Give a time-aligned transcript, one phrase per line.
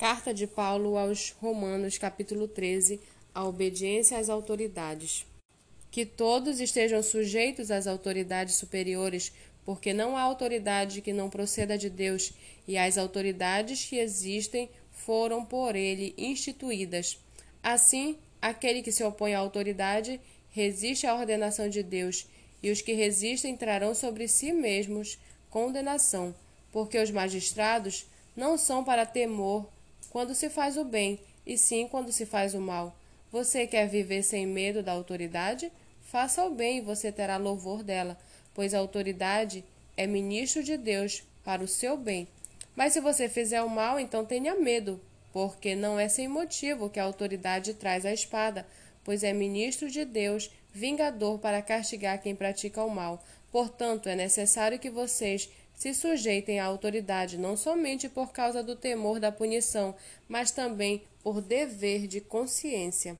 [0.00, 2.98] Carta de Paulo aos Romanos, capítulo 13,
[3.34, 5.26] a obediência às autoridades.
[5.90, 9.30] Que todos estejam sujeitos às autoridades superiores,
[9.62, 12.32] porque não há autoridade que não proceda de Deus,
[12.66, 17.18] e as autoridades que existem foram por ele instituídas.
[17.62, 22.26] Assim, aquele que se opõe à autoridade resiste à ordenação de Deus,
[22.62, 25.18] e os que resistem trarão sobre si mesmos
[25.50, 26.34] condenação,
[26.72, 29.68] porque os magistrados não são para temor
[30.10, 32.94] quando se faz o bem, e sim quando se faz o mal.
[33.32, 35.72] Você quer viver sem medo da autoridade?
[36.02, 38.18] Faça o bem e você terá louvor dela,
[38.52, 39.64] pois a autoridade
[39.96, 42.26] é ministro de Deus para o seu bem.
[42.74, 45.00] Mas se você fizer o mal, então tenha medo,
[45.32, 48.66] porque não é sem motivo que a autoridade traz a espada,
[49.04, 53.22] pois é ministro de Deus, vingador para castigar quem pratica o mal.
[53.52, 55.48] Portanto, é necessário que vocês
[55.80, 59.94] se sujeitem à autoridade não somente por causa do temor da punição,
[60.28, 63.16] mas também por dever de consciência.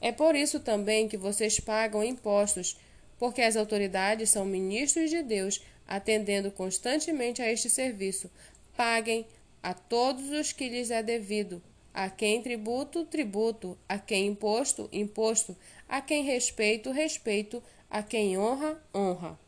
[0.00, 2.80] É por isso também que vocês pagam impostos,
[3.18, 8.30] porque as autoridades são ministros de Deus, atendendo constantemente a este serviço.
[8.74, 9.26] Paguem
[9.62, 11.62] a todos os que lhes é devido,
[11.92, 15.54] a quem tributo, tributo, a quem imposto, imposto,
[15.86, 19.38] a quem respeito, respeito, a quem honra, honra.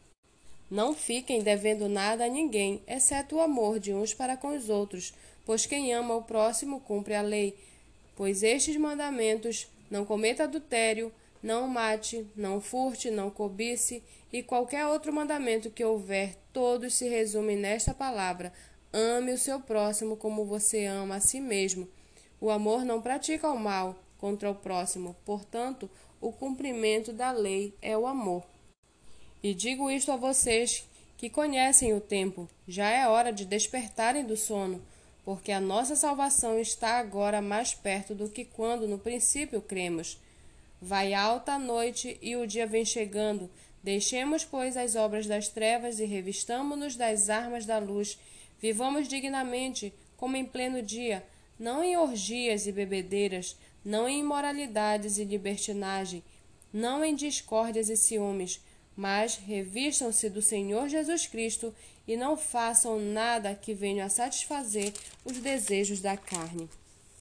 [0.70, 5.12] Não fiquem devendo nada a ninguém, exceto o amor de uns para com os outros,
[5.44, 7.58] pois quem ama o próximo cumpre a lei.
[8.14, 14.00] Pois estes mandamentos: não cometa adultério, não mate, não furte, não cobice,
[14.32, 18.52] e qualquer outro mandamento que houver, todos se resumem nesta palavra:
[18.92, 21.88] ame o seu próximo como você ama a si mesmo.
[22.40, 27.98] O amor não pratica o mal contra o próximo, portanto, o cumprimento da lei é
[27.98, 28.44] o amor.
[29.42, 34.36] E digo isto a vocês que conhecem o tempo, já é hora de despertarem do
[34.36, 34.82] sono,
[35.24, 40.18] porque a nossa salvação está agora mais perto do que quando no princípio cremos.
[40.80, 43.50] Vai alta a noite e o dia vem chegando.
[43.82, 48.18] Deixemos, pois, as obras das trevas e revistamo-nos das armas da luz.
[48.60, 51.24] Vivamos dignamente, como em pleno dia,
[51.58, 56.22] não em orgias e bebedeiras, não em imoralidades e libertinagem,
[56.70, 58.60] não em discórdias e ciúmes
[59.00, 61.74] mas revistam-se do Senhor Jesus Cristo
[62.06, 64.92] e não façam nada que venha a satisfazer
[65.24, 66.68] os desejos da carne.